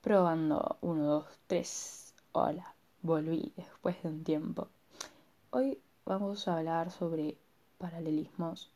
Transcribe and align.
Probando 0.00 0.78
1, 0.80 1.04
2, 1.04 1.24
3. 1.46 2.14
Hola, 2.32 2.74
volví 3.02 3.52
después 3.56 4.02
de 4.02 4.08
un 4.08 4.24
tiempo. 4.24 4.68
Hoy 5.50 5.78
vamos 6.06 6.48
a 6.48 6.56
hablar 6.56 6.90
sobre 6.90 7.36
paralelismos. 7.76 8.70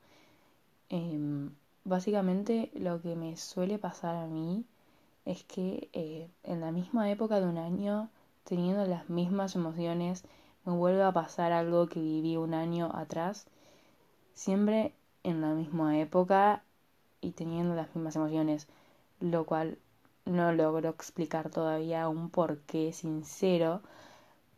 Em, 0.90 1.54
básicamente 1.84 2.70
lo 2.74 3.00
que 3.00 3.16
me 3.16 3.38
suele 3.38 3.78
pasar 3.78 4.14
a 4.14 4.26
mí 4.26 4.66
es 5.24 5.42
que 5.44 5.88
eh, 5.94 6.28
en 6.42 6.60
la 6.60 6.70
misma 6.70 7.10
época 7.10 7.40
de 7.40 7.46
un 7.46 7.56
año, 7.56 8.10
teniendo 8.44 8.84
las 8.84 9.08
mismas 9.08 9.56
emociones, 9.56 10.24
me 10.66 10.74
vuelve 10.74 11.02
a 11.02 11.12
pasar 11.12 11.52
algo 11.52 11.88
que 11.88 11.98
viví 11.98 12.36
un 12.36 12.52
año 12.52 12.90
atrás, 12.92 13.46
siempre 14.34 14.92
en 15.24 15.40
la 15.40 15.54
misma 15.54 15.98
época 15.98 16.62
y 17.20 17.32
teniendo 17.32 17.74
las 17.74 17.94
mismas 17.94 18.16
emociones, 18.16 18.68
lo 19.20 19.44
cual 19.46 19.78
no 20.24 20.52
logro 20.52 20.90
explicar 20.90 21.50
todavía 21.50 22.08
un 22.08 22.30
porqué 22.30 22.92
sincero, 22.92 23.82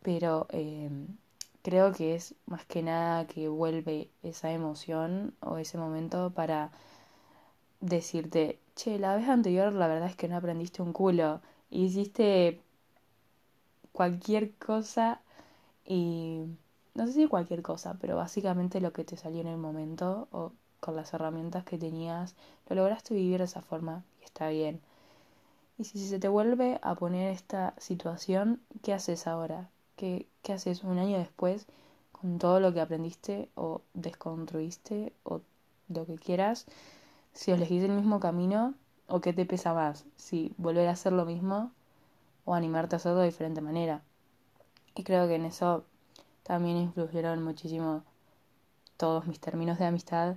pero 0.03 0.47
em, 0.51 1.07
creo 1.63 1.93
que 1.93 2.15
es 2.15 2.35
más 2.47 2.65
que 2.67 2.83
nada 2.83 3.27
que 3.27 3.49
vuelve 3.49 4.11
esa 4.23 4.53
emoción 4.53 5.35
o 5.41 5.59
ese 5.59 5.79
momento 5.79 6.31
para 6.31 6.71
decirte, 7.81 8.59
che, 8.75 8.99
la 8.99 9.17
vez 9.17 9.29
anterior 9.29 9.73
la 9.73 9.89
verdad 9.89 10.09
es 10.09 10.17
que 10.17 10.29
no 10.29 10.37
aprendiste 10.37 10.83
un 10.83 10.93
culo, 10.93 11.41
hiciste 11.71 12.61
cualquier 13.93 14.53
cosa 14.55 15.21
y 15.85 16.45
no 16.95 17.07
sé 17.07 17.13
si 17.13 17.29
cualquier 17.29 17.63
cosa, 17.63 17.97
pero 18.01 18.17
básicamente 18.17 18.81
lo 18.81 18.93
que 18.93 19.05
te 19.05 19.17
salió 19.17 19.41
en 19.41 19.47
el 19.47 19.57
momento 19.59 20.29
o 20.33 20.53
con 20.81 20.97
las 20.97 21.13
herramientas 21.15 21.65
que 21.65 21.79
tenías, 21.79 22.35
lo 22.69 22.77
lograste 22.77 23.15
vivir 23.15 23.39
de 23.39 23.45
esa 23.45 23.63
forma 23.63 24.05
y 24.21 24.25
está 24.25 24.49
bien. 24.49 24.81
Y 25.79 25.85
si 25.85 25.99
se 26.07 26.19
te 26.19 26.29
vuelve 26.29 26.79
a 26.83 26.95
poner 26.95 27.33
esta 27.33 27.75
situación, 27.79 28.61
¿qué 28.83 28.93
haces 28.93 29.27
ahora? 29.27 29.71
¿Qué, 29.97 30.27
qué 30.43 30.53
haces 30.53 30.85
un 30.85 30.99
año 30.99 31.19
después 31.19 31.67
con 32.13 32.39
todo 32.39 32.61
lo 32.61 32.75
que 32.75 32.81
aprendiste 32.81 33.49
o 33.55 33.83
desconstruiste 33.95 35.13
o 35.23 35.41
lo 35.89 36.07
que 36.07 36.17
quieras? 36.17 36.67
Si 37.33 37.51
elegís 37.51 37.85
el 37.85 37.93
mismo 37.93 38.21
camino 38.21 38.75
o 39.07 39.21
qué 39.21 39.33
te 39.33 39.47
pesa 39.47 39.75
más, 39.75 40.05
si 40.17 40.55
volver 40.59 40.89
a 40.89 40.93
hacer 40.93 41.13
lo 41.13 41.25
mismo 41.25 41.73
o 42.45 42.55
animarte 42.55 42.97
a 42.97 42.99
hacerlo 42.99 43.21
de 43.21 43.27
diferente 43.27 43.61
manera. 43.61 44.03
Y 44.95 45.05
creo 45.05 45.29
que 45.29 45.37
en 45.37 45.45
eso 45.45 45.85
también 46.43 46.77
influyeron 46.77 47.43
muchísimo 47.43 48.05
todos 48.97 49.27
mis 49.27 49.41
términos 49.41 49.79
de 49.79 49.87
amistad 49.87 50.37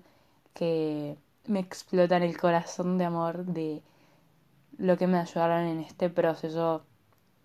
que 0.53 1.17
me 1.45 1.59
explotan 1.59 2.23
el 2.23 2.37
corazón 2.37 2.97
de 2.97 3.05
amor 3.05 3.45
de 3.45 3.83
lo 4.77 4.97
que 4.97 5.07
me 5.07 5.17
ayudaron 5.17 5.65
en 5.65 5.79
este 5.79 6.09
proceso 6.09 6.83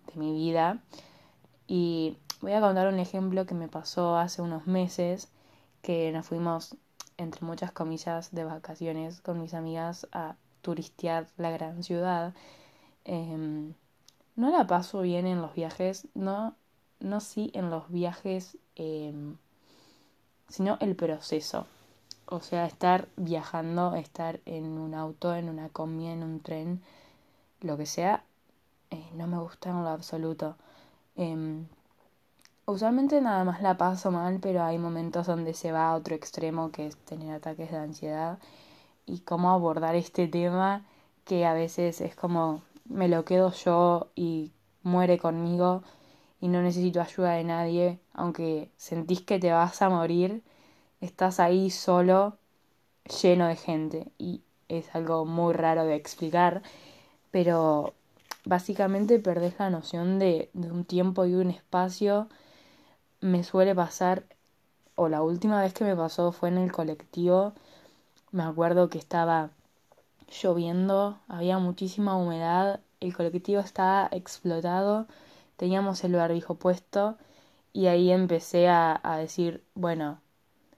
de 0.07 0.21
mi 0.21 0.33
vida. 0.33 0.83
Y 1.67 2.17
voy 2.41 2.53
a 2.53 2.61
contar 2.61 2.89
un 2.93 2.99
ejemplo 2.99 3.47
que 3.47 3.55
me 3.55 3.69
pasó 3.69 4.17
hace 4.17 4.43
unos 4.43 4.67
meses, 4.67 5.29
que 5.83 6.13
nos 6.13 6.27
fuimos, 6.27 6.77
entre 7.17 7.45
muchas 7.45 7.73
comillas, 7.73 8.33
de 8.33 8.45
vacaciones 8.45 9.21
con 9.21 9.41
mis 9.41 9.55
amigas 9.55 10.07
a 10.13 10.37
turistear 10.63 11.27
la 11.37 11.51
gran 11.51 11.83
ciudad. 11.83 12.35
Em, 13.05 13.75
no 14.37 14.51
la 14.51 14.67
paso 14.67 15.01
bien 15.03 15.27
en 15.27 15.43
los 15.43 15.55
viajes, 15.55 16.09
no, 16.15 16.55
no 17.01 17.21
sí 17.21 17.51
en 17.55 17.71
los 17.71 17.89
viajes, 17.91 18.57
em, 18.77 19.37
sino 20.49 20.79
el 20.81 20.97
proceso. 20.97 21.67
O 22.27 22.41
sea, 22.41 22.67
estar 22.67 23.09
viajando, 23.17 23.95
estar 23.95 24.41
en 24.47 24.65
un 24.79 24.95
auto, 24.95 25.35
en 25.35 25.49
una 25.49 25.69
combi, 25.71 26.07
en 26.07 26.23
un 26.23 26.41
tren, 26.41 26.83
lo 27.61 27.77
que 27.77 27.87
sea, 27.87 28.25
eh, 28.91 29.05
no 29.15 29.27
me 29.27 29.39
gusta 29.39 29.71
en 29.71 29.83
lo 29.83 29.89
absoluto. 29.89 30.57
Em, 31.17 31.67
usualmente 32.67 33.21
nada 33.21 33.45
más 33.45 33.63
la 33.63 33.77
paso 33.79 34.11
mal, 34.11 34.39
pero 34.41 34.63
hay 34.63 34.79
momentos 34.79 35.27
donde 35.27 35.55
se 35.55 35.73
va 35.73 35.91
a 35.91 35.95
otro 35.97 36.15
extremo, 36.15 36.71
que 36.71 36.87
es 36.87 36.97
tener 36.97 37.35
ataques 37.35 37.71
de 37.71 37.79
ansiedad. 37.79 38.39
Y 39.07 39.21
cómo 39.21 39.51
abordar 39.51 39.95
este 39.97 40.29
tema, 40.29 40.85
que 41.25 41.47
a 41.47 41.55
veces 41.55 42.01
es 42.01 42.15
como 42.17 42.63
me 42.89 43.09
lo 43.09 43.25
quedo 43.25 43.53
yo 43.53 44.09
y 44.15 44.53
muere 44.83 45.19
conmigo 45.19 45.83
y 46.41 46.49
no 46.49 46.63
necesito 46.63 47.01
ayuda 47.01 47.33
de 47.33 47.45
nadie, 47.45 47.99
aunque 48.15 48.71
sentís 48.77 49.23
que 49.23 49.39
te 49.39 49.53
vas 49.53 49.83
a 49.83 49.89
morir, 49.91 50.43
estás 51.01 51.41
ahí 51.41 51.71
solo, 51.71 52.37
lleno 53.23 53.49
de 53.49 53.57
gente 53.57 54.13
y 54.19 54.43
es 54.69 54.95
algo 54.95 55.25
muy 55.25 55.55
raro 55.55 55.85
de 55.85 55.95
explicar 55.97 56.63
pero 57.31 57.95
básicamente 58.45 59.19
perdés 59.19 59.59
la 59.59 59.71
noción 59.71 60.19
de, 60.19 60.51
de 60.55 60.71
un 60.71 60.85
tiempo 60.85 61.25
y 61.25 61.35
un 61.35 61.51
espacio. 61.51 62.29
Me 63.21 63.45
suele 63.45 63.75
pasar, 63.75 64.25
o 64.95 65.09
la 65.09 65.23
última 65.23 65.61
vez 65.61 65.75
que 65.75 65.85
me 65.85 65.97
pasó 65.97 66.33
fue 66.33 66.49
en 66.49 66.59
el 66.59 66.73
colectivo, 66.73 67.53
me 68.33 68.43
acuerdo 68.43 68.91
que 68.91 68.99
estaba 68.99 69.51
lloviendo, 70.43 71.19
había 71.29 71.59
muchísima 71.59 72.17
humedad, 72.17 72.81
el 73.01 73.15
colectivo 73.15 73.61
estaba 73.61 74.09
explotado, 74.13 75.07
teníamos 75.59 76.05
el 76.05 76.15
barbijo 76.15 76.55
puesto 76.55 77.19
y 77.75 77.89
ahí 77.89 78.11
empecé 78.13 78.69
a, 78.69 78.99
a 79.03 79.19
decir, 79.19 79.63
bueno, 79.75 80.21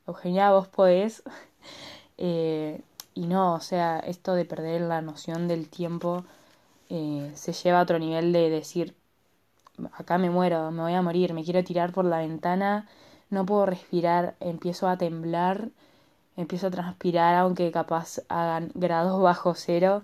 Eugenia, 0.07 0.51
vos 0.53 0.69
podés. 0.69 1.23
eh, 2.19 2.83
y 3.15 3.27
no, 3.27 3.55
o 3.55 3.61
sea, 3.61 4.01
esto 4.01 4.35
de 4.35 4.45
perder 4.45 4.83
la 4.83 5.03
noción 5.03 5.49
del 5.49 5.69
tiempo 5.69 6.25
eh, 6.91 7.31
se 7.35 7.53
lleva 7.53 7.81
a 7.81 7.83
otro 7.83 7.99
nivel 7.99 8.33
de 8.33 8.51
decir, 8.51 8.95
acá 9.93 10.19
me 10.19 10.31
muero, 10.31 10.71
me 10.71 10.83
voy 10.83 10.95
a 10.95 11.03
morir, 11.03 11.35
me 11.35 11.45
quiero 11.45 11.65
tirar 11.65 11.93
por 11.93 12.05
la 12.05 12.19
ventana, 12.19 12.89
no 13.31 13.47
puedo 13.47 13.67
respirar, 13.67 14.37
empiezo 14.41 14.89
a 14.89 14.99
temblar, 14.99 15.71
empiezo 16.37 16.69
a 16.69 16.71
transpirar, 16.71 17.37
aunque 17.37 17.71
capaz 17.73 18.21
hagan 18.29 18.73
grados 18.75 19.21
bajo 19.23 19.55
cero, 19.55 20.03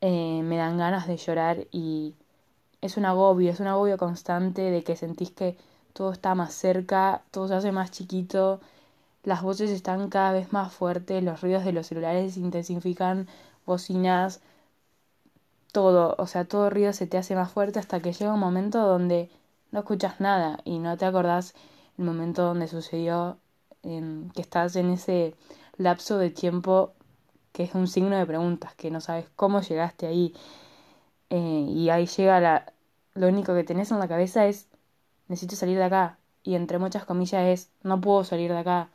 eh, 0.00 0.42
me 0.44 0.56
dan 0.56 0.78
ganas 0.78 1.06
de 1.08 1.16
llorar 1.16 1.66
y 1.72 2.14
es 2.80 2.96
un 2.96 3.04
agobio, 3.04 3.50
es 3.50 3.60
un 3.60 3.66
agobio 3.68 3.98
constante 3.98 4.62
de 4.70 4.82
que 4.84 4.96
sentís 4.96 5.30
que 5.32 5.56
todo 5.92 6.12
está 6.12 6.34
más 6.34 6.54
cerca, 6.54 7.22
todo 7.30 7.48
se 7.48 7.54
hace 7.54 7.72
más 7.72 7.90
chiquito, 7.90 8.60
las 9.24 9.42
voces 9.42 9.70
están 9.70 10.10
cada 10.10 10.32
vez 10.32 10.52
más 10.52 10.72
fuertes, 10.72 11.22
los 11.24 11.40
ruidos 11.42 11.64
de 11.64 11.72
los 11.72 11.86
celulares 11.88 12.34
se 12.34 12.40
intensifican, 12.40 13.28
bocinas, 13.66 14.40
todo, 15.72 16.14
o 16.18 16.26
sea, 16.26 16.44
todo 16.44 16.70
ruido 16.70 16.92
se 16.92 17.06
te 17.06 17.18
hace 17.18 17.34
más 17.34 17.50
fuerte 17.52 17.78
hasta 17.78 18.00
que 18.00 18.12
llega 18.12 18.32
un 18.34 18.40
momento 18.40 18.80
donde 18.86 19.30
no 19.70 19.80
escuchas 19.80 20.20
nada 20.20 20.60
y 20.64 20.78
no 20.78 20.96
te 20.96 21.04
acordás 21.04 21.54
el 21.98 22.04
momento 22.04 22.42
donde 22.42 22.68
sucedió, 22.68 23.38
que 23.82 24.40
estás 24.40 24.76
en 24.76 24.90
ese 24.90 25.34
lapso 25.76 26.18
de 26.18 26.30
tiempo 26.30 26.92
que 27.52 27.64
es 27.64 27.74
un 27.74 27.88
signo 27.88 28.16
de 28.16 28.26
preguntas, 28.26 28.74
que 28.74 28.90
no 28.90 29.00
sabes 29.00 29.26
cómo 29.36 29.60
llegaste 29.62 30.06
ahí. 30.06 30.34
Eh, 31.30 31.66
y 31.68 31.90
ahí 31.90 32.06
llega 32.06 32.40
la... 32.40 32.72
Lo 33.14 33.28
único 33.28 33.54
que 33.54 33.64
tenés 33.64 33.90
en 33.90 33.98
la 33.98 34.08
cabeza 34.08 34.46
es, 34.46 34.68
necesito 35.28 35.56
salir 35.56 35.78
de 35.78 35.84
acá. 35.84 36.18
Y 36.44 36.54
entre 36.54 36.78
muchas 36.78 37.04
comillas 37.04 37.46
es, 37.46 37.70
no 37.82 38.00
puedo 38.00 38.24
salir 38.24 38.50
de 38.52 38.58
acá 38.58 38.90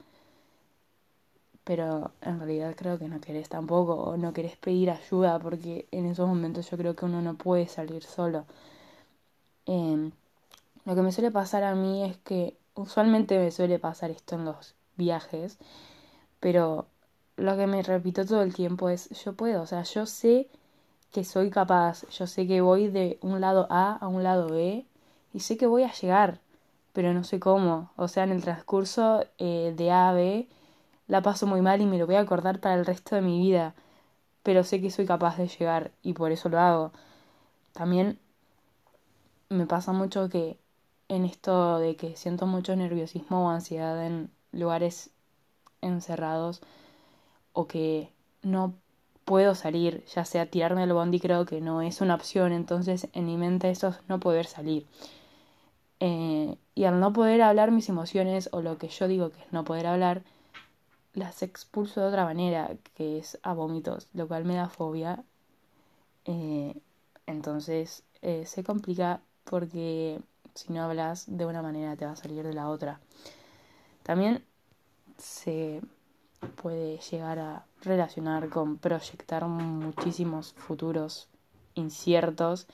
pero 1.63 2.11
en 2.21 2.39
realidad 2.39 2.75
creo 2.75 2.99
que 2.99 3.07
no 3.07 3.21
querés 3.21 3.49
tampoco 3.49 3.93
o 3.95 4.17
no 4.17 4.33
querés 4.33 4.57
pedir 4.57 4.89
ayuda 4.91 5.39
porque 5.39 5.87
en 5.91 6.05
esos 6.05 6.27
momentos 6.27 6.69
yo 6.69 6.77
creo 6.77 6.95
que 6.95 7.05
uno 7.05 7.21
no 7.21 7.35
puede 7.35 7.67
salir 7.67 8.03
solo. 8.03 8.45
Em, 9.65 10.11
lo 10.85 10.95
que 10.95 11.01
me 11.01 11.11
suele 11.11 11.31
pasar 11.31 11.63
a 11.63 11.75
mí 11.75 12.03
es 12.03 12.17
que 12.17 12.57
usualmente 12.75 13.37
me 13.39 13.51
suele 13.51 13.79
pasar 13.79 14.11
esto 14.11 14.35
en 14.35 14.45
los 14.45 14.75
viajes, 14.97 15.57
pero 16.39 16.87
lo 17.37 17.57
que 17.57 17.67
me 17.67 17.81
repito 17.83 18.25
todo 18.25 18.41
el 18.43 18.53
tiempo 18.53 18.89
es 18.89 19.09
yo 19.23 19.33
puedo, 19.33 19.61
o 19.63 19.65
sea, 19.67 19.83
yo 19.83 20.05
sé 20.05 20.49
que 21.13 21.23
soy 21.23 21.49
capaz, 21.51 22.05
yo 22.09 22.27
sé 22.27 22.47
que 22.47 22.61
voy 22.61 22.89
de 22.89 23.19
un 23.21 23.41
lado 23.41 23.67
A 23.69 23.97
a 23.97 24.07
un 24.09 24.23
lado 24.23 24.49
B 24.49 24.85
y 25.33 25.39
sé 25.41 25.57
que 25.57 25.67
voy 25.67 25.83
a 25.83 25.93
llegar, 25.93 26.41
pero 26.93 27.13
no 27.13 27.23
sé 27.23 27.39
cómo, 27.39 27.91
o 27.97 28.07
sea, 28.09 28.23
en 28.25 28.31
el 28.31 28.43
transcurso 28.43 29.25
eh, 29.37 29.73
de 29.77 29.91
A 29.91 30.09
a 30.09 30.13
B 30.13 30.47
la 31.07 31.21
paso 31.21 31.47
muy 31.47 31.61
mal 31.61 31.81
y 31.81 31.85
me 31.85 31.97
lo 31.99 32.07
voy 32.07 32.15
a 32.15 32.21
acordar 32.21 32.59
para 32.59 32.75
el 32.75 32.85
resto 32.85 33.15
de 33.15 33.21
mi 33.21 33.39
vida, 33.41 33.75
pero 34.43 34.63
sé 34.63 34.81
que 34.81 34.91
soy 34.91 35.05
capaz 35.05 35.37
de 35.37 35.47
llegar 35.47 35.91
y 36.03 36.13
por 36.13 36.31
eso 36.31 36.49
lo 36.49 36.59
hago. 36.59 36.91
También 37.73 38.19
me 39.49 39.65
pasa 39.67 39.91
mucho 39.93 40.29
que 40.29 40.57
en 41.09 41.25
esto 41.25 41.79
de 41.79 41.95
que 41.95 42.15
siento 42.15 42.45
mucho 42.47 42.75
nerviosismo 42.75 43.45
o 43.45 43.49
ansiedad 43.49 44.05
en 44.05 44.31
lugares 44.51 45.11
encerrados 45.81 46.61
o 47.53 47.67
que 47.67 48.11
no 48.43 48.75
puedo 49.25 49.55
salir, 49.55 50.03
ya 50.05 50.25
sea 50.25 50.45
tirarme 50.45 50.83
al 50.83 50.93
bondi 50.93 51.19
creo 51.19 51.45
que 51.45 51.61
no 51.61 51.81
es 51.81 52.01
una 52.01 52.15
opción, 52.15 52.51
entonces 52.51 53.07
en 53.13 53.25
mi 53.25 53.37
mente 53.37 53.69
eso 53.69 53.89
es 53.89 53.97
no 54.07 54.19
poder 54.19 54.45
salir. 54.45 54.85
Eh, 55.99 56.57
y 56.75 56.83
al 56.85 56.99
no 56.99 57.13
poder 57.13 57.41
hablar 57.41 57.71
mis 57.71 57.89
emociones 57.89 58.49
o 58.51 58.61
lo 58.61 58.77
que 58.77 58.89
yo 58.89 59.07
digo 59.07 59.29
que 59.31 59.39
es 59.41 59.53
no 59.53 59.63
poder 59.63 59.87
hablar, 59.87 60.23
las 61.13 61.43
expulso 61.43 62.01
de 62.01 62.07
otra 62.07 62.25
manera, 62.25 62.71
que 62.95 63.19
es 63.19 63.39
a 63.43 63.53
vómitos, 63.53 64.07
lo 64.13 64.27
cual 64.27 64.45
me 64.45 64.55
da 64.55 64.69
fobia. 64.69 65.23
Eh, 66.25 66.75
entonces 67.27 68.03
eh, 68.21 68.45
se 68.45 68.63
complica 68.63 69.21
porque 69.45 70.19
si 70.55 70.73
no 70.73 70.83
hablas 70.83 71.25
de 71.27 71.45
una 71.45 71.61
manera 71.61 71.95
te 71.95 72.05
va 72.05 72.11
a 72.11 72.15
salir 72.15 72.43
de 72.43 72.53
la 72.53 72.69
otra. 72.69 72.99
También 74.03 74.43
se 75.17 75.81
puede 76.61 76.97
llegar 76.97 77.39
a 77.39 77.65
relacionar 77.81 78.49
con 78.49 78.77
proyectar 78.77 79.45
muchísimos 79.47 80.53
futuros 80.53 81.27
inciertos, 81.75 82.67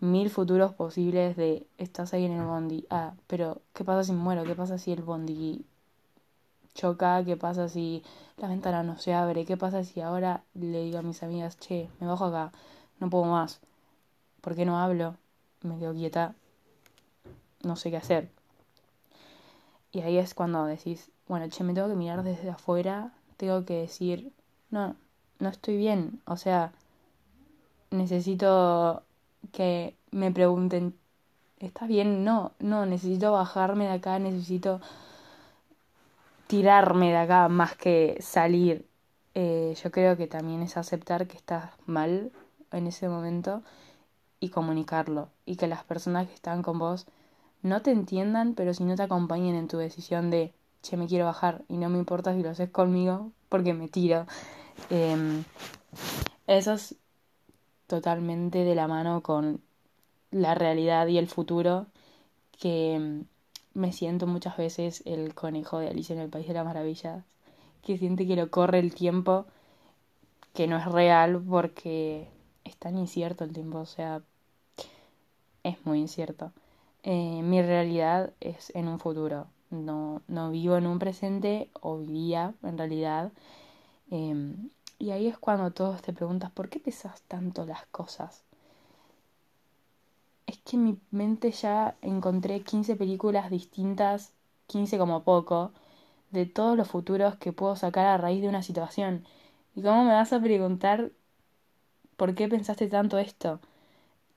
mil 0.00 0.30
futuros 0.30 0.74
posibles 0.74 1.36
de 1.36 1.66
estás 1.78 2.12
ahí 2.12 2.24
en 2.24 2.32
el 2.32 2.44
bondi, 2.44 2.86
ah, 2.90 3.14
pero 3.26 3.62
¿qué 3.72 3.84
pasa 3.84 4.04
si 4.04 4.12
muero? 4.12 4.44
¿Qué 4.44 4.54
pasa 4.54 4.78
si 4.78 4.92
el 4.92 5.02
bondi 5.02 5.64
choca? 6.74 7.24
¿Qué 7.24 7.36
pasa 7.36 7.68
si 7.68 8.02
la 8.36 8.48
ventana 8.48 8.82
no 8.82 8.98
se 8.98 9.14
abre? 9.14 9.44
¿Qué 9.44 9.56
pasa 9.56 9.84
si 9.84 10.00
ahora 10.00 10.42
le 10.54 10.82
digo 10.82 10.98
a 10.98 11.02
mis 11.02 11.22
amigas, 11.22 11.58
che, 11.58 11.88
me 12.00 12.06
bajo 12.06 12.26
acá, 12.26 12.52
no 12.98 13.10
puedo 13.10 13.24
más? 13.24 13.60
¿Por 14.40 14.56
qué 14.56 14.64
no 14.64 14.78
hablo? 14.78 15.16
Me 15.62 15.78
quedo 15.78 15.92
quieta, 15.92 16.34
no 17.62 17.76
sé 17.76 17.90
qué 17.90 17.98
hacer. 17.98 18.28
Y 19.92 20.00
ahí 20.00 20.18
es 20.18 20.34
cuando 20.34 20.64
decís, 20.64 21.10
bueno, 21.32 21.48
che, 21.48 21.64
me 21.64 21.72
tengo 21.72 21.88
que 21.88 21.94
mirar 21.94 22.22
desde 22.24 22.50
afuera, 22.50 23.10
tengo 23.38 23.64
que 23.64 23.72
decir, 23.72 24.34
no, 24.68 24.96
no 25.38 25.48
estoy 25.48 25.78
bien, 25.78 26.20
o 26.26 26.36
sea, 26.36 26.72
necesito 27.90 29.02
que 29.50 29.96
me 30.10 30.30
pregunten, 30.30 30.94
¿estás 31.58 31.88
bien? 31.88 32.22
No, 32.22 32.52
no, 32.58 32.84
necesito 32.84 33.32
bajarme 33.32 33.84
de 33.84 33.92
acá, 33.92 34.18
necesito 34.18 34.82
tirarme 36.48 37.08
de 37.12 37.16
acá 37.16 37.48
más 37.48 37.76
que 37.76 38.18
salir. 38.20 38.86
Eh, 39.34 39.74
yo 39.82 39.90
creo 39.90 40.18
que 40.18 40.26
también 40.26 40.60
es 40.60 40.76
aceptar 40.76 41.26
que 41.28 41.38
estás 41.38 41.70
mal 41.86 42.30
en 42.72 42.86
ese 42.86 43.08
momento 43.08 43.62
y 44.38 44.50
comunicarlo 44.50 45.30
y 45.46 45.56
que 45.56 45.66
las 45.66 45.82
personas 45.82 46.28
que 46.28 46.34
están 46.34 46.62
con 46.62 46.78
vos 46.78 47.06
no 47.62 47.80
te 47.80 47.90
entiendan, 47.90 48.52
pero 48.54 48.74
si 48.74 48.84
no 48.84 48.96
te 48.96 49.04
acompañen 49.04 49.54
en 49.54 49.68
tu 49.68 49.78
decisión 49.78 50.30
de, 50.30 50.52
che, 50.82 50.96
me 50.96 51.06
quiero 51.06 51.24
bajar 51.24 51.62
y 51.68 51.76
no 51.76 51.88
me 51.88 51.98
importa 51.98 52.34
si 52.34 52.42
lo 52.42 52.50
haces 52.50 52.70
conmigo 52.70 53.30
porque 53.48 53.74
me 53.74 53.88
tiro. 53.88 54.26
Eh, 54.90 55.42
eso 56.46 56.72
es 56.72 56.96
totalmente 57.86 58.64
de 58.64 58.74
la 58.74 58.88
mano 58.88 59.22
con 59.22 59.60
la 60.30 60.54
realidad 60.54 61.06
y 61.06 61.18
el 61.18 61.28
futuro 61.28 61.86
que 62.58 62.98
mm, 62.98 63.78
me 63.78 63.92
siento 63.92 64.26
muchas 64.26 64.56
veces 64.56 65.02
el 65.06 65.34
conejo 65.34 65.78
de 65.78 65.88
Alicia 65.88 66.14
en 66.14 66.22
el 66.22 66.30
País 66.30 66.48
de 66.48 66.54
las 66.54 66.64
Maravillas, 66.64 67.24
que 67.82 67.98
siente 67.98 68.26
que 68.26 68.36
lo 68.36 68.50
corre 68.50 68.78
el 68.78 68.94
tiempo, 68.94 69.46
que 70.54 70.66
no 70.66 70.76
es 70.76 70.86
real 70.86 71.42
porque 71.48 72.28
es 72.64 72.76
tan 72.76 72.96
incierto 72.98 73.44
el 73.44 73.52
tiempo, 73.52 73.78
o 73.78 73.86
sea, 73.86 74.22
es 75.62 75.84
muy 75.84 76.00
incierto. 76.00 76.52
Eh, 77.02 77.42
mi 77.42 77.62
realidad 77.62 78.32
es 78.40 78.70
en 78.74 78.88
un 78.88 79.00
futuro, 79.00 79.46
no, 79.72 80.22
no 80.28 80.50
vivo 80.50 80.76
en 80.76 80.86
un 80.86 80.98
presente 80.98 81.70
o 81.80 81.98
vivía 81.98 82.54
en 82.62 82.78
realidad. 82.78 83.32
Em, 84.10 84.70
y 84.98 85.10
ahí 85.10 85.26
es 85.26 85.38
cuando 85.38 85.72
todos 85.72 86.02
te 86.02 86.12
preguntas, 86.12 86.50
¿por 86.52 86.68
qué 86.68 86.78
pesas 86.80 87.22
tanto 87.22 87.64
las 87.66 87.86
cosas? 87.86 88.44
Es 90.46 90.58
que 90.58 90.76
en 90.76 90.84
mi 90.84 90.98
mente 91.10 91.50
ya 91.50 91.96
encontré 92.02 92.60
15 92.62 92.94
películas 92.96 93.50
distintas, 93.50 94.32
15 94.68 94.98
como 94.98 95.24
poco, 95.24 95.72
de 96.30 96.46
todos 96.46 96.76
los 96.76 96.88
futuros 96.88 97.36
que 97.36 97.52
puedo 97.52 97.76
sacar 97.76 98.06
a 98.06 98.18
raíz 98.18 98.42
de 98.42 98.48
una 98.48 98.62
situación. 98.62 99.24
¿Y 99.74 99.82
cómo 99.82 100.04
me 100.04 100.12
vas 100.12 100.32
a 100.32 100.40
preguntar 100.40 101.10
por 102.16 102.34
qué 102.34 102.48
pensaste 102.48 102.88
tanto 102.88 103.18
esto? 103.18 103.60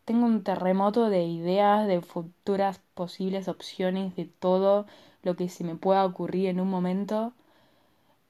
Tengo 0.05 0.25
un 0.25 0.43
terremoto 0.43 1.09
de 1.09 1.25
ideas, 1.25 1.87
de 1.87 2.01
futuras 2.01 2.81
posibles 2.93 3.47
opciones, 3.47 4.15
de 4.15 4.25
todo 4.25 4.87
lo 5.25 5.35
que 5.35 5.49
se 5.49 5.63
me 5.65 5.75
pueda 5.75 6.05
ocurrir 6.05 6.47
en 6.47 6.61
un 6.61 6.69
momento 6.69 7.33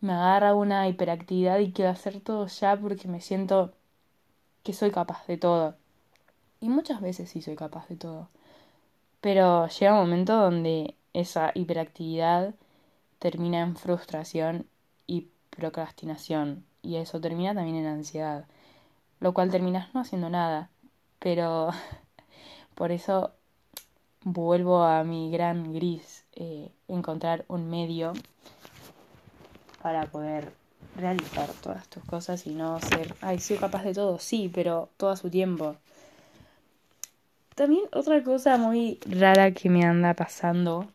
me 0.02 0.14
agarra 0.14 0.56
una 0.56 0.88
hiperactividad 0.88 1.60
y 1.60 1.72
quiero 1.72 1.92
hacer 1.92 2.22
todo 2.22 2.48
ya 2.48 2.78
porque 2.78 3.08
me 3.08 3.22
siento 3.22 3.74
que 4.64 4.74
soy 4.74 4.92
capaz 4.92 5.28
de 5.28 5.38
todo. 5.38 5.76
Y 6.62 6.70
muchas 6.70 7.02
veces 7.02 7.30
sí 7.30 7.42
soy 7.42 7.56
capaz 7.56 7.88
de 7.90 7.98
todo. 7.98 8.30
Pero 9.22 9.68
llega 9.68 9.94
un 9.94 10.00
momento 10.00 10.36
donde 10.36 10.96
esa 11.14 11.52
hiperactividad 11.54 12.56
termina 13.20 13.62
en 13.62 13.76
frustración 13.76 14.68
y 15.08 15.28
procrastinación. 15.50 16.66
Y 16.82 16.98
eso 16.98 17.20
termina 17.20 17.54
también 17.54 17.78
en 17.78 17.88
ansiedad. 17.88 18.46
Lo 19.20 19.34
cual 19.34 19.52
terminas 19.52 19.94
no 19.94 20.02
haciendo 20.02 20.30
nada. 20.30 20.70
Pero 21.20 21.72
por 22.76 22.92
eso 22.92 23.32
vuelvo 24.26 24.84
a 24.84 25.04
mi 25.06 25.32
gran 25.32 25.74
gris. 25.74 26.26
Eh, 26.34 26.70
encontrar 26.90 27.46
un 27.48 27.70
medio 27.70 28.12
para 29.82 30.06
poder 30.08 30.52
realizar 30.98 31.50
todas 31.62 31.88
tus 31.88 32.04
cosas 32.04 32.46
y 32.46 32.54
no 32.54 32.80
ser, 32.82 33.16
ay, 33.22 33.40
soy 33.40 33.58
capaz 33.58 33.84
de 33.84 33.94
todo, 33.94 34.20
sí, 34.20 34.52
pero 34.54 34.90
todo 34.98 35.12
a 35.12 35.16
su 35.16 35.30
tiempo. 35.30 35.78
También 37.54 37.84
otra 37.94 38.22
cosa 38.24 38.58
muy 38.58 39.00
rara 39.06 39.52
que 39.52 39.70
me 39.70 39.86
anda 39.86 40.14
pasando, 40.14 40.88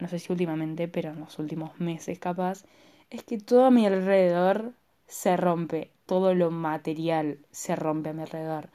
no 0.00 0.08
sé 0.08 0.18
si 0.18 0.32
últimamente, 0.32 0.88
pero 0.88 1.10
en 1.10 1.20
los 1.20 1.38
últimos 1.38 1.78
meses 1.78 2.18
capaz, 2.18 2.64
es 3.10 3.22
que 3.22 3.38
todo 3.38 3.66
a 3.66 3.70
mi 3.70 3.86
alrededor 3.86 4.72
se 5.06 5.36
rompe, 5.36 5.90
todo 6.06 6.34
lo 6.34 6.50
material 6.50 7.38
se 7.52 7.76
rompe 7.76 8.10
a 8.10 8.12
mi 8.12 8.22
alrededor. 8.22 8.70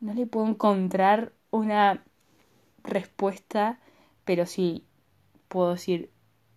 No 0.00 0.14
le 0.14 0.26
puedo 0.26 0.46
encontrar 0.46 1.32
una 1.50 2.02
respuesta, 2.84 3.80
pero 4.24 4.46
sí 4.46 4.84
puedo 5.48 5.72
decir 5.72 6.10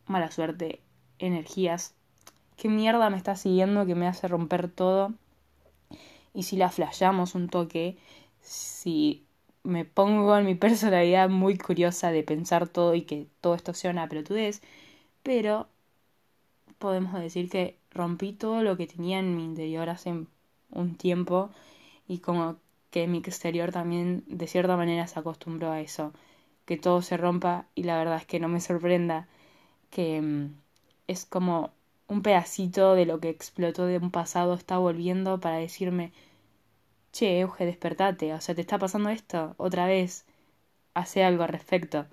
mala 0.05 0.31
suerte, 0.31 0.81
energías 1.19 1.95
¿Qué 2.57 2.69
mierda 2.69 3.11
me 3.11 3.17
está 3.17 3.35
siguiendo 3.35 3.85
que 3.85 3.93
me 3.93 4.07
hace 4.07 4.27
romper 4.27 4.67
todo? 4.69 5.13
Y 6.33 6.43
si 6.43 6.57
la 6.57 6.69
flashamos 6.69 7.35
un 7.35 7.49
toque, 7.49 7.97
si 8.41 9.25
me 9.63 9.85
pongo 9.85 10.35
en 10.37 10.45
mi 10.45 10.55
personalidad 10.55 11.29
muy 11.29 11.57
curiosa 11.57 12.11
de 12.11 12.23
pensar 12.23 12.67
todo 12.67 12.95
y 12.95 13.03
que 13.03 13.27
todo 13.41 13.53
esto 13.53 13.75
sea 13.75 13.91
una 13.91 14.09
pelotudez, 14.09 14.61
pero 15.21 15.67
podemos 16.79 17.13
decir 17.13 17.49
que 17.49 17.77
rompí 17.91 18.33
todo 18.33 18.63
lo 18.63 18.75
que 18.75 18.87
tenía 18.87 19.19
en 19.19 19.35
mi 19.35 19.43
interior 19.45 19.89
hace 19.89 20.25
un 20.71 20.95
tiempo 20.95 21.51
y 22.07 22.19
como 22.19 22.57
mi 23.05 23.19
exterior 23.19 23.71
también 23.71 24.23
de 24.27 24.47
cierta 24.47 24.75
manera 24.77 25.05
se 25.07 25.19
acostumbró 25.19 25.71
a 25.71 25.81
eso, 25.81 26.13
que 26.65 26.77
todo 26.77 27.01
se 27.01 27.17
rompa 27.17 27.67
y 27.75 27.83
la 27.83 27.97
verdad 27.97 28.17
es 28.17 28.25
que 28.25 28.39
no 28.39 28.47
me 28.47 28.61
sorprenda 28.61 29.27
que 29.91 30.21
mm, 30.21 30.55
es 31.07 31.25
como 31.25 31.71
un 32.07 32.21
pedacito 32.21 32.95
de 32.95 33.05
lo 33.05 33.19
que 33.19 33.29
explotó 33.29 33.85
de 33.85 33.97
un 33.97 34.11
pasado 34.11 34.53
está 34.53 34.77
volviendo 34.77 35.39
para 35.39 35.57
decirme, 35.57 36.13
che, 37.11 37.39
Euge, 37.39 37.65
despertate, 37.65 38.33
o 38.33 38.41
sea, 38.41 38.55
te 38.55 38.61
está 38.61 38.77
pasando 38.79 39.09
esto 39.09 39.55
otra 39.57 39.87
vez, 39.87 40.25
hace 40.93 41.23
algo 41.23 41.43
al 41.43 41.49
respecto. 41.49 42.07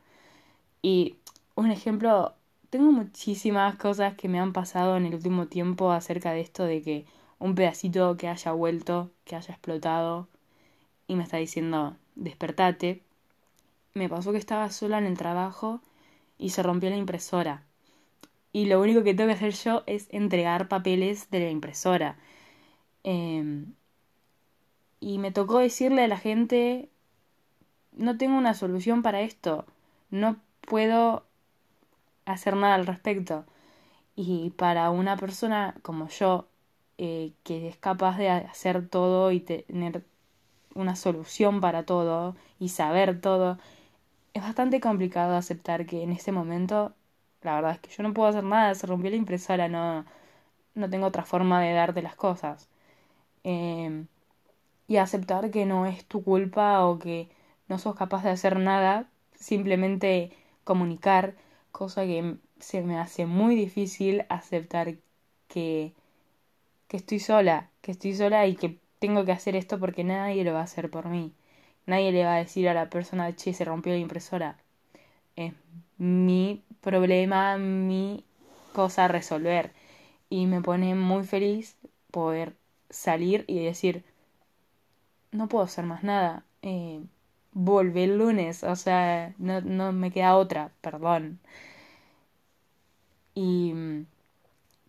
Y 0.83 1.17
un 1.57 1.71
ejemplo, 1.71 2.35
tengo 2.71 2.93
muchísimas 2.93 3.76
cosas 3.76 4.14
que 4.14 4.29
me 4.29 4.41
han 4.41 4.53
pasado 4.53 4.97
en 4.97 5.07
el 5.07 5.14
último 5.14 5.47
tiempo 5.49 5.93
acerca 5.93 6.33
de 6.33 6.41
esto 6.41 6.64
de 6.64 6.83
que 6.83 7.07
un 7.38 7.55
pedacito 7.55 8.17
que 8.17 8.29
haya 8.29 8.53
vuelto, 8.53 9.11
que 9.25 9.37
haya 9.37 9.55
explotado, 9.55 10.29
y 11.06 11.16
me 11.16 11.25
está 11.25 11.38
diciendo, 11.38 11.96
despertate. 12.14 13.02
Me 13.94 14.08
pasó 14.08 14.32
que 14.32 14.38
estaba 14.38 14.70
sola 14.70 14.99
en 14.99 15.06
el 15.06 15.18
trabajo 15.18 15.80
y 16.38 16.50
se 16.50 16.62
rompió 16.62 16.90
la 16.90 16.96
impresora 16.96 17.64
y 18.54 18.66
lo 18.66 18.80
único 18.80 19.02
que 19.02 19.14
tengo 19.14 19.28
que 19.28 19.34
hacer 19.34 19.52
yo 19.52 19.82
es 19.87 20.06
entregar 20.11 20.68
papeles 20.68 21.28
de 21.30 21.40
la 21.40 21.50
impresora. 21.50 22.16
Em, 23.02 23.75
y 25.00 25.18
me 25.18 25.32
tocó 25.32 25.58
decirle 25.58 26.04
a 26.04 26.08
la 26.08 26.18
gente, 26.18 26.88
no 27.92 28.16
tengo 28.16 28.38
una 28.38 28.54
solución 28.54 29.02
para 29.02 29.23
esto, 29.23 29.66
no 30.11 30.37
puedo 30.61 31.25
hacer 32.26 32.56
nada 32.56 32.76
al 32.76 32.87
respecto. 32.87 33.44
Y 34.16 34.50
para 34.50 34.90
una 34.90 35.16
persona 35.16 35.75
como 35.82 36.08
yo, 36.08 36.46
eh, 36.99 37.32
que 37.44 37.68
es 37.68 37.76
capaz 37.76 38.18
de 38.18 38.30
hacer 38.30 38.88
todo 38.88 39.32
y 39.32 39.40
tener 39.40 40.04
una 40.75 40.97
solución 40.97 41.61
para 41.61 41.85
todo 41.85 42.37
y 42.59 42.71
saber 42.71 43.21
todo, 43.21 43.59
es 44.35 44.43
bastante 44.43 44.81
complicado 44.81 45.37
aceptar 45.37 45.87
que 45.87 46.02
en 46.02 46.12
este 46.12 46.33
momento 46.33 46.95
la 47.43 47.54
verdad 47.57 47.73
es 47.73 47.81
que 47.81 47.90
yo 47.90 48.02
no 48.02 48.14
puedo 48.14 48.28
hacer 48.28 48.45
nada, 48.45 48.75
se 48.75 48.87
rompió 48.87 49.11
la 49.11 49.16
impresora, 49.16 49.69
no, 49.69 50.04
no 50.75 50.90
tengo 50.90 51.07
otra 51.07 51.25
forma 51.25 51.61
de 51.62 51.73
darte 51.75 52.02
las 52.02 52.16
cosas. 52.16 52.69
Em, 53.45 54.07
y 54.88 54.97
aceptar 54.99 55.50
que 55.50 55.66
no 55.66 55.87
es 55.87 56.04
tu 56.07 56.23
culpa 56.25 56.85
o 56.87 56.99
que 56.99 57.28
no 57.69 57.78
sos 57.78 57.97
capaz 57.97 58.23
de 58.25 58.31
hacer 58.31 58.59
nada, 58.59 59.09
simplemente 59.35 60.33
comunicar, 60.64 61.37
cosa 61.73 62.04
que 62.04 62.37
se 62.61 62.83
me 62.83 62.99
hace 62.99 63.26
muy 63.26 63.57
difícil 63.57 64.25
aceptar 64.28 64.97
que, 65.49 65.95
que 66.88 66.97
estoy 66.99 67.21
sola, 67.21 67.71
que 67.83 67.93
estoy 67.93 68.14
sola 68.14 68.47
y 68.47 68.57
que 68.57 68.78
tengo 69.04 69.26
que 69.26 69.32
hacer 69.32 69.54
esto 69.54 69.78
porque 69.78 70.02
nadie 70.02 70.44
lo 70.44 70.54
va 70.54 70.61
a 70.61 70.64
hacer 70.64 70.90
por 70.90 71.08
mí. 71.08 71.34
Nadie 71.84 72.11
le 72.11 72.25
va 72.25 72.37
a 72.37 72.38
decir 72.38 72.68
a 72.70 72.75
la 72.75 72.88
persona, 72.88 73.37
che, 73.37 73.52
se 73.52 73.64
rompió 73.66 73.92
la 73.92 73.99
impresora. 73.99 74.56
Es 75.37 75.52
mi 75.99 76.62
problema, 76.80 77.58
mi 77.58 78.25
cosa 78.73 79.04
a 79.04 79.08
resolver. 79.08 79.73
Y 80.30 80.46
me 80.46 80.62
pone 80.62 80.94
muy 80.94 81.25
feliz 81.25 81.76
poder 82.11 82.54
salir 82.90 83.44
y 83.46 83.62
decir, 83.62 84.04
no 85.32 85.49
puedo 85.49 85.64
hacer 85.64 85.84
más 85.84 86.02
nada. 86.02 86.44
Eh, 86.62 87.02
vuelve 87.52 88.04
el 88.04 88.16
lunes, 88.18 88.64
o 88.64 88.76
sea, 88.76 89.34
no, 89.38 89.61
no 89.61 89.92
me 89.92 90.11
queda 90.12 90.37
otra, 90.37 90.70
perdón. 90.80 91.40
Y 93.34 93.73
mm, 93.75 94.06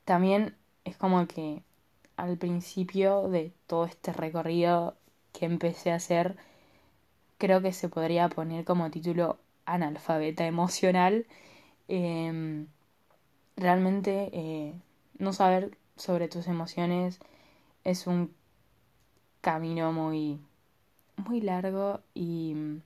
también 0.06 0.56
es 0.86 0.98
como 0.98 1.28
que 1.28 1.64
al 2.18 2.38
principio 2.38 3.30
de 3.30 3.52
todo 3.68 3.86
este 3.86 4.14
recorrido 4.14 4.96
que 5.34 5.46
empecé 5.46 5.92
a 5.92 5.96
hacer, 5.96 6.36
creo 7.38 7.62
que 7.62 7.74
se 7.74 7.90
podría 7.90 8.30
poner 8.30 8.66
como 8.66 8.92
título 8.92 9.38
analfabeta 9.66 10.46
emocional. 10.46 11.26
Em, 11.88 12.68
realmente 13.58 14.30
eh, 14.34 14.74
no 15.20 15.34
saber 15.34 15.78
sobre 15.98 16.28
tus 16.28 16.48
emociones 16.48 17.20
es 17.84 18.08
un 18.08 18.34
camino 19.42 19.94
muy 19.94 20.40
muy 21.18 21.42
largo 21.42 22.02
y 22.14 22.54
mm, 22.56 22.82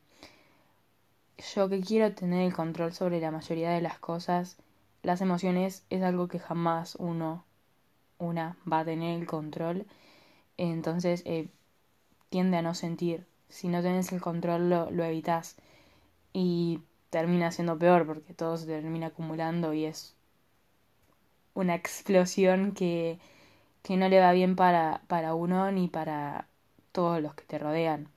yo 1.55 1.69
que 1.69 1.81
quiero 1.81 2.13
tener 2.13 2.45
el 2.45 2.53
control 2.53 2.93
sobre 2.93 3.19
la 3.19 3.31
mayoría 3.31 3.71
de 3.71 3.81
las 3.81 3.99
cosas, 3.99 4.57
las 5.03 5.21
emociones 5.21 5.83
es 5.89 6.03
algo 6.03 6.27
que 6.27 6.39
jamás 6.39 6.95
uno, 6.95 7.45
una, 8.19 8.57
va 8.71 8.79
a 8.79 8.85
tener 8.85 9.19
el 9.19 9.27
control. 9.27 9.85
Entonces 10.57 11.23
eh, 11.25 11.49
tiende 12.29 12.57
a 12.57 12.61
no 12.61 12.75
sentir. 12.75 13.25
Si 13.49 13.67
no 13.67 13.81
tienes 13.81 14.11
el 14.11 14.21
control 14.21 14.69
lo, 14.69 14.91
lo 14.91 15.03
evitas. 15.03 15.55
Y 16.33 16.81
termina 17.09 17.51
siendo 17.51 17.77
peor 17.77 18.05
porque 18.05 18.33
todo 18.33 18.57
se 18.57 18.67
termina 18.67 19.07
acumulando 19.07 19.73
y 19.73 19.85
es 19.85 20.15
una 21.53 21.75
explosión 21.75 22.73
que, 22.73 23.19
que 23.83 23.97
no 23.97 24.09
le 24.09 24.19
va 24.19 24.31
bien 24.31 24.55
para, 24.55 25.01
para 25.07 25.33
uno 25.35 25.71
ni 25.71 25.87
para 25.87 26.47
todos 26.91 27.21
los 27.21 27.33
que 27.35 27.45
te 27.45 27.57
rodean. 27.59 28.09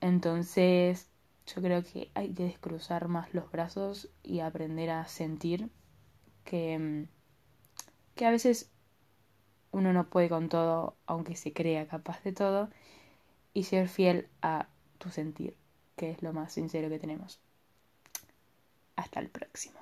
Entonces, 0.00 1.08
yo 1.46 1.62
creo 1.62 1.82
que 1.84 2.10
hay 2.14 2.32
que 2.32 2.44
descruzar 2.44 3.08
más 3.08 3.32
los 3.34 3.50
brazos 3.50 4.08
y 4.22 4.40
aprender 4.40 4.90
a 4.90 5.06
sentir 5.06 5.70
que, 6.44 6.78
mm, 6.78 7.08
que 8.14 8.26
a 8.26 8.30
veces 8.30 8.71
uno 9.72 9.92
no 9.92 10.08
puede 10.08 10.28
con 10.28 10.48
todo, 10.48 10.94
aunque 11.06 11.34
se 11.34 11.52
crea 11.52 11.86
capaz 11.88 12.22
de 12.22 12.32
todo, 12.32 12.70
y 13.54 13.64
ser 13.64 13.88
fiel 13.88 14.28
a 14.40 14.68
tu 14.98 15.10
sentir, 15.10 15.56
que 15.96 16.10
es 16.10 16.22
lo 16.22 16.32
más 16.32 16.52
sincero 16.52 16.88
que 16.88 16.98
tenemos. 16.98 17.40
Hasta 18.96 19.20
el 19.20 19.28
próximo. 19.28 19.80